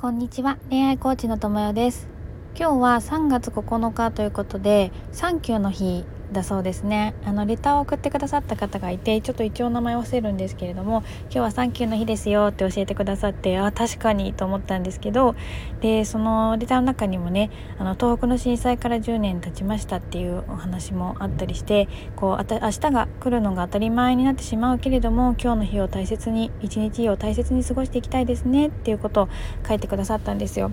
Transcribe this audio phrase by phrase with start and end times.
[0.00, 0.56] こんにちは。
[0.70, 2.08] 恋愛コーチのともよです。
[2.58, 15.34] 今日は3月9日ということでサンキューの日だそうですねあのレターを送ってくださった方がいてちょっと一応名前を忘れるんですけれども今日はサンキューの日ですよって教えてくださってあ確かにと思ったんですけど
[15.80, 29.28] でそのレターの中にもねあの東北の震災から10年経ちましたっていうお話もあったりしてこうあた明日が来るのが当たり前になってしまうけれども今日の日を大切に一日を大切に過ごしていきたいですねっていうことを
[29.66, 30.70] 書いてくださったんですよ。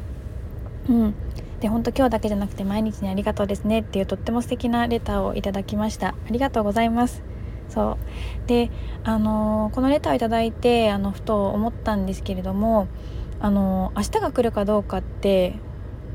[0.90, 1.16] うん
[1.60, 6.10] で本当今日だけじゃなくて毎日にありがとうですねっていうとっても素敵なレターをいただきました。
[6.10, 7.24] ありがとうございます。
[7.70, 7.98] そ
[8.46, 8.48] う。
[8.48, 8.70] で
[9.04, 12.88] あのー、このレターをいただいてあのふと思ったんですけれども
[13.40, 15.56] あのー、明日が来るかどうかって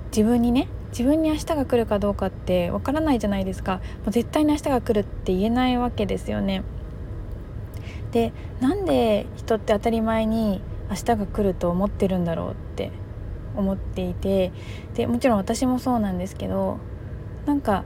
[0.07, 3.77] 自分にね自分に明日が来るかどうかってわからないじゃないですか。
[3.77, 6.63] もう絶対に明日が来るって言えないわけですよね。
[8.13, 13.02] でなんで人って当たり前に明日が来ると思ってるんだろうって。
[13.57, 14.53] 思っていて
[14.95, 16.79] でもちろん私もそうなんですけど
[17.47, 17.85] なんか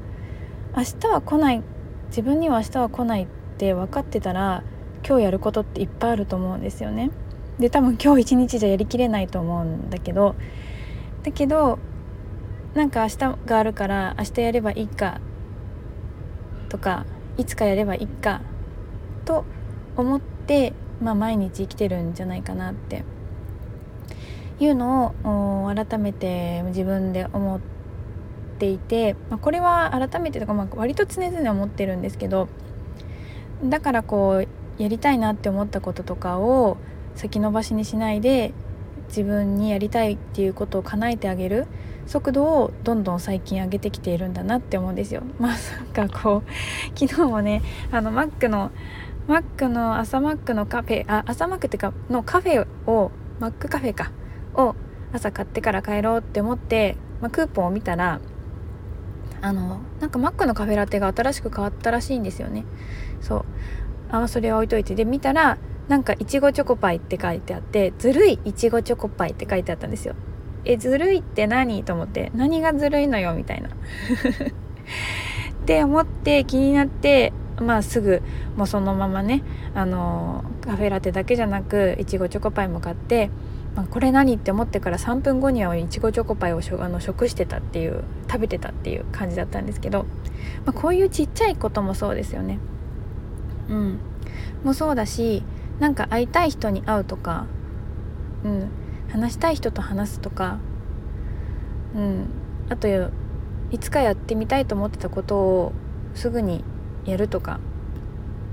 [0.77, 1.63] 明日は来ない
[2.09, 3.27] 自分には明日は来ないっ
[3.59, 4.63] て分かってたら
[5.07, 7.11] 今日やることっていっぱいあると思うんですよね。
[7.59, 10.35] で多分今日一日じゃやりきれないと思うんだけど
[11.23, 11.79] だけど
[12.75, 15.21] なんか明日があるから明日やればいいか
[16.69, 17.07] とか
[17.39, 18.43] いつかやればいいか
[19.25, 19.45] と
[19.97, 23.05] 思って、まあ、毎日生きてるんじゃないかなって
[24.59, 27.61] いうのを改めて自分で思っ
[28.59, 32.49] ていて、まあ、これは改めてとか、まあ、割と常々思ってるんですけど
[33.65, 34.45] だからこ
[34.79, 36.77] うやりたいなって思ったこととかを
[37.15, 38.53] 先延ばしにしないで
[39.09, 41.67] 自分にやりたいっていうことを叶えてあげる
[42.07, 45.23] 速度をどんどん最近上げてきているんだなって思うんですよ。
[45.39, 45.57] まあ
[45.97, 48.71] なんかこう昨日もねあのマックの
[49.27, 53.11] マックの朝マックのカフェあ朝マックっていうかのカフェを
[53.41, 54.13] マックカフェか
[54.57, 54.75] を
[55.13, 58.21] 朝買ってから帰ろうって思って、まあ、クーポンを見たら
[59.41, 62.65] あのなんかマックのカフェラテが新しく変わったらしいんですよね。
[63.21, 63.45] そう。
[64.11, 64.95] あそれは置いといて。
[64.95, 65.59] で見たら
[65.89, 70.15] なんかいちごチョコパイって書いてあってずるいいちごチョコパイって書いてあったんですよ。
[70.65, 73.69] えずるいって何と思って何がずるいのよみたいな。
[75.63, 78.23] って思って気になってまあすぐ
[78.57, 79.43] もうそのままね
[79.75, 83.31] あのカフェラテだけじゃなくいちごチョコパイも買って
[83.77, 90.05] まあ、これ何って思ってから3分後にはいちごチョコパイをあの食してたっていう食べてたっていう感じだったんですけど、
[90.65, 92.59] まあ、こういうちっちゃいこともそうですよね。
[93.69, 93.99] うん、
[94.65, 95.43] もそうだし
[95.79, 97.47] なんか会いたい人に会うとか、
[98.45, 98.71] うん、
[99.11, 100.59] 話したい人と話すとか、
[101.95, 102.29] うん、
[102.71, 105.73] あといつかやってみたいと思ってたことを
[106.15, 106.65] すぐに
[107.05, 107.61] やるとか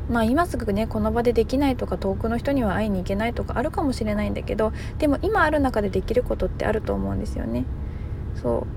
[0.09, 7.65] まあ今すぐねこの場でできないとか遠くの人には会いに行けないとかあるかもしれないんだけどでも今ある中でできることってあると思うんですよね。
[8.41, 8.67] そう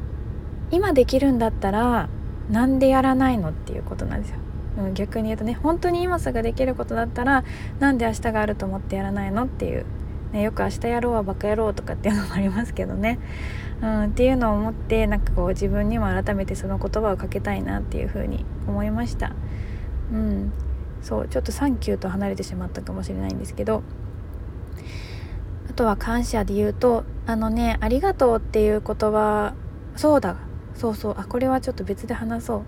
[0.70, 2.09] 今できるんだったら
[2.50, 4.38] なんでやらないのっていうことなんですよ。
[4.78, 7.44] うん、逆に言うとね本当に今すぐできることだったら
[7.81, 9.87] なんで明日があると思ってやらないのっていう、
[10.32, 13.19] ね、よく明日やろうはバカ野郎とかっていうのもありますけどね、
[13.81, 19.32] うん、っていうのを思ってなんかこう自分にも改めてその言葉をかけたいなっていうふうに思いました。
[20.12, 20.53] うん、
[21.03, 23.83] そうちょっと「サンキュー」と離れてしまったかもしれないんですけど。
[25.69, 29.55] あとは感謝で言うとあのね「ありがとう」っていう言葉
[29.97, 30.37] そうだ。
[30.75, 31.15] そうそう。
[31.19, 32.62] あこれはちょっと別で話そう。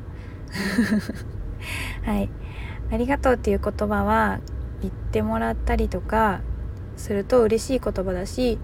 [2.04, 2.28] はい
[2.90, 4.40] 「ありがとう」っていう言葉は
[4.82, 6.40] 言ってもらったりとか
[6.96, 8.58] すると嬉しい言葉だし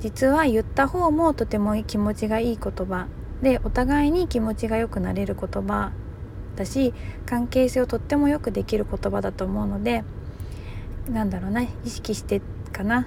[0.00, 3.06] 実は言った方もとても気持ちがいい言葉。
[3.42, 5.92] でお互いに気持ちが良くなれる言葉。
[6.56, 6.92] だし
[7.26, 10.02] 関係性をとってもよくできる言葉だと思うので
[11.08, 13.06] なんだろうな意識してかな。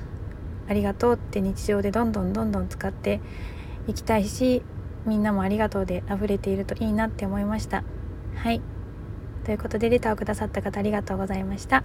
[0.70, 3.20] ありがとうって日常でどんどんどんどん使って
[3.88, 4.62] いきたいし
[5.06, 7.84] みんなもありがとうで溢れているといいなって思いました。
[8.36, 8.62] はい。
[9.46, 11.84] ということでレターをくださった方ありがとうございました。